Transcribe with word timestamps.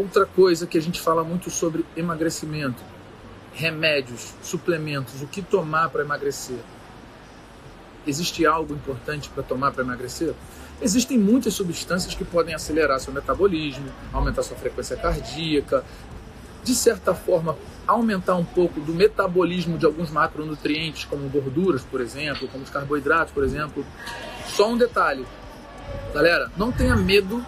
Outra 0.00 0.24
coisa 0.24 0.66
que 0.66 0.78
a 0.78 0.80
gente 0.80 0.98
fala 0.98 1.22
muito 1.22 1.50
sobre 1.50 1.84
emagrecimento, 1.94 2.82
remédios, 3.52 4.32
suplementos, 4.42 5.20
o 5.20 5.26
que 5.26 5.42
tomar 5.42 5.90
para 5.90 6.00
emagrecer. 6.00 6.60
Existe 8.06 8.46
algo 8.46 8.72
importante 8.72 9.28
para 9.28 9.42
tomar 9.42 9.70
para 9.70 9.84
emagrecer? 9.84 10.32
Existem 10.80 11.18
muitas 11.18 11.52
substâncias 11.52 12.14
que 12.14 12.24
podem 12.24 12.54
acelerar 12.54 13.00
seu 13.00 13.12
metabolismo, 13.12 13.84
aumentar 14.14 14.42
sua 14.42 14.56
frequência 14.56 14.96
cardíaca, 14.96 15.84
de 16.64 16.74
certa 16.74 17.14
forma 17.14 17.54
aumentar 17.86 18.36
um 18.36 18.46
pouco 18.46 18.80
do 18.80 18.94
metabolismo 18.94 19.76
de 19.76 19.84
alguns 19.84 20.10
macronutrientes, 20.10 21.04
como 21.04 21.28
gorduras, 21.28 21.82
por 21.82 22.00
exemplo, 22.00 22.48
como 22.48 22.64
os 22.64 22.70
carboidratos, 22.70 23.34
por 23.34 23.44
exemplo. 23.44 23.84
Só 24.46 24.70
um 24.70 24.78
detalhe, 24.78 25.26
galera, 26.14 26.50
não 26.56 26.72
tenha 26.72 26.96
medo 26.96 27.44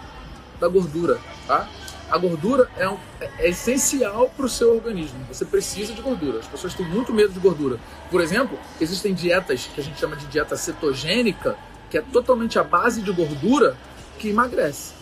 da 0.59 0.67
gordura, 0.67 1.19
tá? 1.47 1.67
A 2.09 2.17
gordura 2.17 2.69
é, 2.77 2.87
um, 2.87 2.97
é 3.19 3.49
essencial 3.49 4.29
para 4.29 4.45
o 4.45 4.49
seu 4.49 4.75
organismo. 4.75 5.19
Você 5.27 5.43
precisa 5.43 5.93
de 5.93 6.01
gordura. 6.01 6.39
As 6.39 6.47
pessoas 6.47 6.73
têm 6.73 6.87
muito 6.87 7.11
medo 7.11 7.33
de 7.33 7.39
gordura. 7.39 7.79
Por 8.11 8.21
exemplo, 8.21 8.57
existem 8.79 9.13
dietas 9.13 9.69
que 9.73 9.81
a 9.81 9.83
gente 9.83 9.99
chama 9.99 10.15
de 10.15 10.27
dieta 10.27 10.55
cetogênica, 10.55 11.57
que 11.89 11.97
é 11.97 12.01
totalmente 12.01 12.59
a 12.59 12.63
base 12.63 13.01
de 13.01 13.11
gordura 13.11 13.75
que 14.19 14.29
emagrece. 14.29 14.93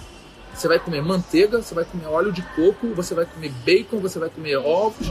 Você 0.53 0.67
vai 0.67 0.79
comer 0.79 1.01
manteiga, 1.01 1.61
você 1.61 1.73
vai 1.73 1.83
comer 1.83 2.05
óleo 2.05 2.31
de 2.31 2.41
coco, 2.55 2.93
você 2.93 3.13
vai 3.15 3.25
comer 3.25 3.51
bacon, 3.65 3.99
você 3.99 4.19
vai 4.19 4.29
comer 4.29 4.55
ovos, 4.57 5.07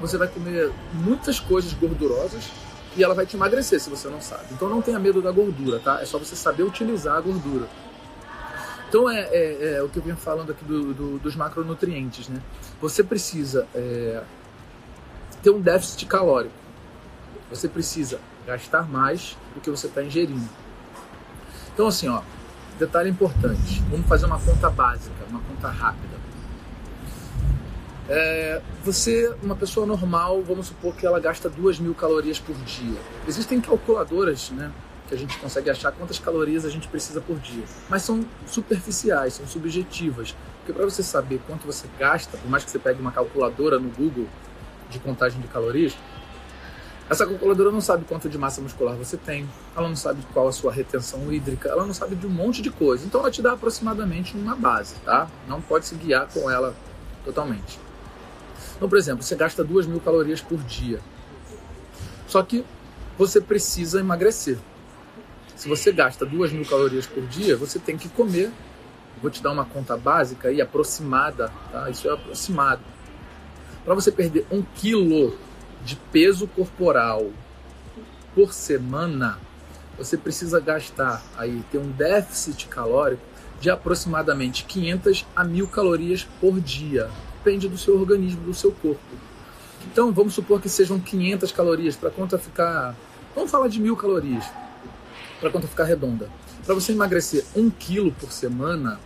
você 0.00 0.16
vai 0.16 0.26
comer 0.26 0.72
muitas 0.94 1.38
coisas 1.38 1.72
gordurosas 1.74 2.50
e 2.96 3.04
ela 3.04 3.14
vai 3.14 3.26
te 3.26 3.36
emagrecer 3.36 3.78
se 3.78 3.90
você 3.90 4.08
não 4.08 4.20
sabe. 4.20 4.44
Então 4.52 4.68
não 4.68 4.80
tenha 4.80 4.98
medo 4.98 5.20
da 5.20 5.30
gordura, 5.30 5.78
tá? 5.78 6.00
É 6.00 6.06
só 6.06 6.18
você 6.18 6.34
saber 6.34 6.62
utilizar 6.62 7.16
a 7.16 7.20
gordura. 7.20 7.68
Então 8.96 9.10
é, 9.10 9.28
é, 9.30 9.74
é, 9.74 9.82
o 9.82 9.90
que 9.90 9.98
eu 9.98 10.02
venho 10.02 10.16
falando 10.16 10.52
aqui 10.52 10.64
do, 10.64 10.94
do, 10.94 11.18
dos 11.18 11.36
macronutrientes, 11.36 12.28
né? 12.28 12.40
Você 12.80 13.04
precisa 13.04 13.66
é, 13.74 14.22
ter 15.42 15.50
um 15.50 15.60
déficit 15.60 16.06
calórico. 16.06 16.54
Você 17.50 17.68
precisa 17.68 18.18
gastar 18.46 18.88
mais 18.88 19.36
do 19.54 19.60
que 19.60 19.68
você 19.68 19.86
está 19.86 20.02
ingerindo. 20.02 20.48
Então 21.74 21.88
assim, 21.88 22.08
ó, 22.08 22.22
detalhe 22.78 23.10
importante. 23.10 23.82
Vamos 23.90 24.06
fazer 24.06 24.24
uma 24.24 24.40
conta 24.40 24.70
básica, 24.70 25.26
uma 25.28 25.40
conta 25.40 25.68
rápida. 25.68 26.16
É, 28.08 28.62
você, 28.82 29.30
uma 29.42 29.56
pessoa 29.56 29.84
normal, 29.84 30.42
vamos 30.42 30.68
supor 30.68 30.96
que 30.96 31.04
ela 31.04 31.20
gasta 31.20 31.50
2 31.50 31.80
mil 31.80 31.94
calorias 31.94 32.40
por 32.40 32.56
dia. 32.64 32.98
Existem 33.28 33.60
calculadoras, 33.60 34.48
né? 34.52 34.72
Que 35.08 35.14
a 35.14 35.18
gente 35.18 35.38
consegue 35.38 35.70
achar 35.70 35.92
quantas 35.92 36.18
calorias 36.18 36.64
a 36.64 36.70
gente 36.70 36.88
precisa 36.88 37.20
por 37.20 37.38
dia. 37.38 37.64
Mas 37.88 38.02
são 38.02 38.24
superficiais, 38.46 39.34
são 39.34 39.46
subjetivas. 39.46 40.34
Porque 40.58 40.72
para 40.72 40.84
você 40.84 41.02
saber 41.02 41.40
quanto 41.46 41.66
você 41.66 41.86
gasta, 41.98 42.36
por 42.36 42.50
mais 42.50 42.64
que 42.64 42.70
você 42.70 42.78
pegue 42.78 43.00
uma 43.00 43.12
calculadora 43.12 43.78
no 43.78 43.88
Google 43.90 44.26
de 44.90 44.98
contagem 44.98 45.40
de 45.40 45.48
calorias, 45.48 45.96
essa 47.08 47.24
calculadora 47.24 47.70
não 47.70 47.80
sabe 47.80 48.04
quanto 48.04 48.28
de 48.28 48.36
massa 48.36 48.60
muscular 48.60 48.96
você 48.96 49.16
tem, 49.16 49.48
ela 49.76 49.88
não 49.88 49.94
sabe 49.94 50.20
qual 50.32 50.48
a 50.48 50.52
sua 50.52 50.72
retenção 50.72 51.32
hídrica, 51.32 51.68
ela 51.68 51.86
não 51.86 51.94
sabe 51.94 52.16
de 52.16 52.26
um 52.26 52.30
monte 52.30 52.60
de 52.60 52.70
coisa. 52.70 53.06
Então 53.06 53.20
ela 53.20 53.30
te 53.30 53.40
dá 53.40 53.52
aproximadamente 53.52 54.36
uma 54.36 54.56
base, 54.56 54.96
tá? 55.04 55.28
Não 55.46 55.60
pode 55.60 55.86
se 55.86 55.94
guiar 55.94 56.26
com 56.26 56.50
ela 56.50 56.74
totalmente. 57.24 57.78
Então, 58.76 58.88
por 58.88 58.98
exemplo, 58.98 59.22
você 59.22 59.36
gasta 59.36 59.62
2 59.62 59.86
mil 59.86 60.00
calorias 60.00 60.40
por 60.40 60.58
dia. 60.58 61.00
Só 62.26 62.42
que 62.42 62.64
você 63.16 63.40
precisa 63.40 64.00
emagrecer. 64.00 64.58
Se 65.56 65.70
você 65.70 65.90
gasta 65.90 66.26
duas 66.26 66.52
mil 66.52 66.66
calorias 66.66 67.06
por 67.06 67.26
dia, 67.26 67.56
você 67.56 67.78
tem 67.78 67.96
que 67.96 68.10
comer. 68.10 68.52
Vou 69.22 69.30
te 69.30 69.42
dar 69.42 69.50
uma 69.52 69.64
conta 69.64 69.96
básica 69.96 70.52
e 70.52 70.60
aproximada, 70.60 71.50
tá? 71.72 71.88
Isso 71.88 72.06
é 72.06 72.12
aproximado. 72.12 72.82
Para 73.82 73.94
você 73.94 74.12
perder 74.12 74.46
um 74.50 74.62
quilo 74.62 75.34
de 75.82 75.96
peso 76.12 76.46
corporal 76.46 77.30
por 78.34 78.52
semana, 78.52 79.38
você 79.96 80.18
precisa 80.18 80.60
gastar 80.60 81.22
aí 81.38 81.64
ter 81.72 81.78
um 81.78 81.90
déficit 81.90 82.68
calórico 82.68 83.22
de 83.58 83.70
aproximadamente 83.70 84.64
500 84.64 85.24
a 85.34 85.42
1000 85.42 85.68
calorias 85.68 86.28
por 86.38 86.60
dia. 86.60 87.08
Depende 87.38 87.66
do 87.66 87.78
seu 87.78 87.98
organismo, 87.98 88.42
do 88.42 88.52
seu 88.52 88.72
corpo. 88.72 89.00
Então, 89.90 90.12
vamos 90.12 90.34
supor 90.34 90.60
que 90.60 90.68
sejam 90.68 91.00
500 91.00 91.50
calorias 91.50 91.96
para 91.96 92.10
conta 92.10 92.36
ficar. 92.36 92.94
Vamos 93.34 93.50
falar 93.50 93.68
de 93.68 93.80
mil 93.80 93.96
calorias 93.96 94.44
para 95.38 95.48
a 95.48 95.52
conta 95.52 95.66
ficar 95.66 95.84
redonda. 95.84 96.28
Para 96.64 96.74
você 96.74 96.92
emagrecer 96.92 97.44
um 97.54 97.70
quilo 97.70 98.12
por 98.12 98.32
semana, 98.32 98.98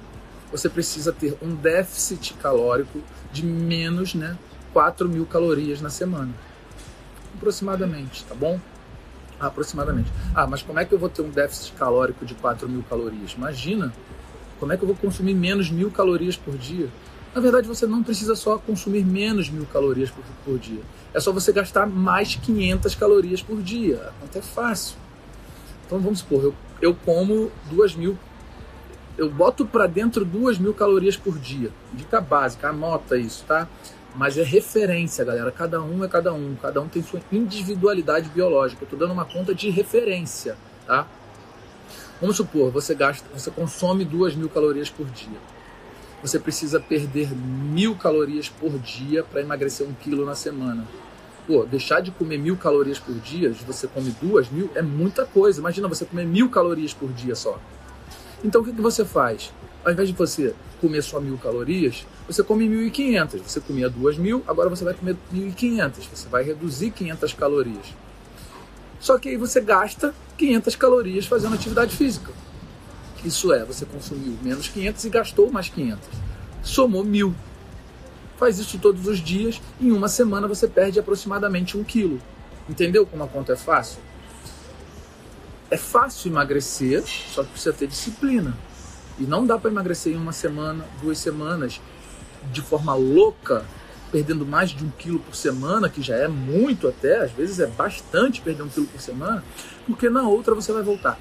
você 0.50 0.68
precisa 0.68 1.12
ter 1.12 1.36
um 1.42 1.54
déficit 1.54 2.34
calórico 2.34 3.00
de 3.32 3.44
menos 3.44 4.14
né, 4.14 4.36
4 4.72 5.08
mil 5.08 5.26
calorias 5.26 5.80
na 5.80 5.90
semana. 5.90 6.32
Aproximadamente, 7.36 8.24
tá 8.24 8.34
bom? 8.34 8.58
Aproximadamente. 9.38 10.12
Ah, 10.34 10.46
mas 10.46 10.62
como 10.62 10.78
é 10.78 10.84
que 10.84 10.92
eu 10.92 10.98
vou 10.98 11.08
ter 11.08 11.22
um 11.22 11.30
déficit 11.30 11.72
calórico 11.72 12.24
de 12.24 12.34
4 12.34 12.68
mil 12.68 12.82
calorias? 12.82 13.32
Imagina, 13.36 13.92
como 14.58 14.72
é 14.72 14.76
que 14.76 14.82
eu 14.82 14.86
vou 14.86 14.96
consumir 14.96 15.34
menos 15.34 15.70
mil 15.70 15.90
calorias 15.90 16.36
por 16.36 16.56
dia? 16.56 16.88
Na 17.34 17.40
verdade, 17.40 17.68
você 17.68 17.86
não 17.86 18.02
precisa 18.02 18.34
só 18.34 18.58
consumir 18.58 19.04
menos 19.04 19.48
mil 19.48 19.64
calorias 19.66 20.10
por, 20.10 20.24
por 20.44 20.58
dia. 20.58 20.82
É 21.14 21.20
só 21.20 21.32
você 21.32 21.52
gastar 21.52 21.86
mais 21.86 22.34
500 22.34 22.94
calorias 22.96 23.40
por 23.40 23.62
dia. 23.62 24.02
A 24.08 24.20
conta 24.20 24.38
é 24.40 24.42
fácil. 24.42 24.96
Então 25.90 25.98
vamos 25.98 26.20
supor, 26.20 26.44
eu, 26.44 26.54
eu 26.80 26.94
como 26.94 27.50
duas 27.68 27.96
mil, 27.96 28.16
eu 29.18 29.28
boto 29.28 29.66
para 29.66 29.88
dentro 29.88 30.24
duas 30.24 30.56
mil 30.56 30.72
calorias 30.72 31.16
por 31.16 31.36
dia. 31.36 31.72
Dica 31.92 32.20
básica, 32.20 32.68
anota 32.68 33.16
isso, 33.16 33.44
tá? 33.44 33.66
Mas 34.14 34.38
é 34.38 34.44
referência, 34.44 35.24
galera. 35.24 35.50
Cada 35.50 35.82
um 35.82 36.04
é 36.04 36.06
cada 36.08 36.32
um, 36.32 36.54
cada 36.62 36.80
um 36.80 36.86
tem 36.86 37.02
sua 37.02 37.20
individualidade 37.32 38.28
biológica. 38.28 38.84
Eu 38.84 38.88
tô 38.88 38.94
dando 38.94 39.12
uma 39.12 39.24
conta 39.24 39.52
de 39.52 39.68
referência, 39.68 40.56
tá? 40.86 41.08
Vamos 42.20 42.36
supor, 42.36 42.70
você 42.70 42.94
gasta, 42.94 43.26
você 43.36 43.50
consome 43.50 44.04
duas 44.04 44.36
mil 44.36 44.48
calorias 44.48 44.88
por 44.88 45.06
dia. 45.08 45.38
Você 46.22 46.38
precisa 46.38 46.78
perder 46.78 47.34
mil 47.34 47.96
calorias 47.96 48.48
por 48.48 48.78
dia 48.78 49.24
para 49.24 49.40
emagrecer 49.40 49.84
um 49.84 49.92
quilo 49.92 50.24
na 50.24 50.36
semana. 50.36 50.86
Pô, 51.50 51.64
deixar 51.64 51.98
de 51.98 52.12
comer 52.12 52.38
mil 52.38 52.56
calorias 52.56 53.00
por 53.00 53.12
dia, 53.16 53.52
você 53.66 53.88
come 53.88 54.14
duas 54.22 54.48
mil, 54.48 54.70
é 54.72 54.80
muita 54.80 55.26
coisa. 55.26 55.58
Imagina 55.58 55.88
você 55.88 56.04
comer 56.04 56.24
mil 56.24 56.48
calorias 56.48 56.94
por 56.94 57.12
dia 57.12 57.34
só. 57.34 57.58
Então 58.44 58.60
o 58.60 58.64
que, 58.64 58.72
que 58.72 58.80
você 58.80 59.04
faz? 59.04 59.52
Ao 59.84 59.90
invés 59.90 60.08
de 60.08 60.14
você 60.14 60.54
comer 60.80 61.02
só 61.02 61.20
mil 61.20 61.36
calorias, 61.38 62.06
você 62.28 62.44
come 62.44 62.68
mil 62.68 62.86
e 62.86 62.90
quinhentas. 62.92 63.40
Você 63.40 63.58
comia 63.58 63.90
duas 63.90 64.16
mil, 64.16 64.44
agora 64.46 64.70
você 64.70 64.84
vai 64.84 64.94
comer 64.94 65.16
mil 65.32 65.48
e 65.48 65.50
quinhentas. 65.50 66.06
Você 66.14 66.28
vai 66.28 66.44
reduzir 66.44 66.92
500 66.92 67.32
calorias. 67.32 67.96
Só 69.00 69.18
que 69.18 69.30
aí 69.30 69.36
você 69.36 69.60
gasta 69.60 70.14
500 70.38 70.76
calorias 70.76 71.26
fazendo 71.26 71.56
atividade 71.56 71.96
física. 71.96 72.30
Isso 73.24 73.52
é, 73.52 73.64
você 73.64 73.84
consumiu 73.84 74.38
menos 74.40 74.68
500 74.68 75.04
e 75.04 75.10
gastou 75.10 75.50
mais 75.50 75.68
500. 75.68 76.08
Somou 76.62 77.02
mil 77.02 77.34
faz 78.40 78.58
isso 78.58 78.78
todos 78.78 79.06
os 79.06 79.18
dias, 79.18 79.60
em 79.78 79.92
uma 79.92 80.08
semana 80.08 80.48
você 80.48 80.66
perde 80.66 80.98
aproximadamente 80.98 81.76
um 81.76 81.84
quilo. 81.84 82.18
Entendeu 82.66 83.06
como 83.06 83.22
a 83.22 83.28
conta 83.28 83.52
é 83.52 83.56
fácil? 83.56 84.00
É 85.70 85.76
fácil 85.76 86.32
emagrecer, 86.32 87.04
só 87.06 87.44
que 87.44 87.50
precisa 87.50 87.74
ter 87.74 87.86
disciplina. 87.86 88.56
E 89.18 89.24
não 89.24 89.46
dá 89.46 89.58
para 89.58 89.70
emagrecer 89.70 90.14
em 90.14 90.16
uma 90.16 90.32
semana, 90.32 90.86
duas 91.02 91.18
semanas, 91.18 91.82
de 92.50 92.62
forma 92.62 92.94
louca, 92.94 93.62
perdendo 94.10 94.46
mais 94.46 94.70
de 94.70 94.82
um 94.86 94.90
quilo 94.90 95.18
por 95.18 95.36
semana, 95.36 95.90
que 95.90 96.00
já 96.00 96.16
é 96.16 96.26
muito 96.26 96.88
até, 96.88 97.18
às 97.18 97.30
vezes 97.30 97.60
é 97.60 97.66
bastante 97.66 98.40
perder 98.40 98.62
um 98.62 98.68
quilo 98.68 98.86
por 98.86 99.02
semana, 99.02 99.44
porque 99.86 100.08
na 100.08 100.22
outra 100.22 100.54
você 100.54 100.72
vai 100.72 100.82
voltar. 100.82 101.18